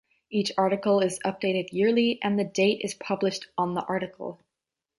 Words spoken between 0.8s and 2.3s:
is updated yearly